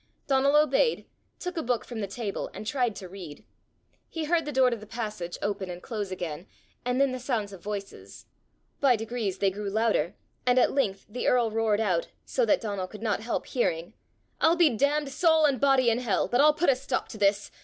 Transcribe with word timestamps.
Donal 0.25 0.55
obeyed, 0.55 1.05
took 1.37 1.57
a 1.57 1.61
book 1.61 1.85
from 1.85 1.99
the 2.01 2.07
table, 2.07 2.49
and 2.55 2.65
tried 2.65 2.95
to 2.95 3.07
read. 3.07 3.45
He 4.09 4.23
heard 4.23 4.45
the 4.45 4.51
door 4.51 4.71
to 4.71 4.75
the 4.75 4.87
passage 4.87 5.37
open 5.43 5.69
and 5.69 5.79
close 5.83 6.09
again, 6.11 6.47
and 6.83 6.99
then 6.99 7.11
the 7.11 7.19
sounds 7.19 7.53
of 7.53 7.61
voices. 7.61 8.25
By 8.79 8.95
degrees 8.95 9.37
they 9.37 9.51
grew 9.51 9.69
louder, 9.69 10.15
and 10.43 10.57
at 10.57 10.73
length 10.73 11.05
the 11.07 11.27
earl 11.27 11.51
roared 11.51 11.81
out, 11.81 12.07
so 12.25 12.47
that 12.47 12.61
Donal 12.61 12.87
could 12.87 13.03
not 13.03 13.19
help 13.19 13.45
hearing: 13.45 13.93
"I'll 14.39 14.55
be 14.55 14.71
damned 14.75 15.09
soul 15.11 15.45
and 15.45 15.61
body 15.61 15.91
in 15.91 15.99
hell, 15.99 16.27
but 16.27 16.41
I'll 16.41 16.55
put 16.55 16.71
a 16.71 16.75
stop 16.75 17.07
to 17.09 17.19
this! 17.19 17.51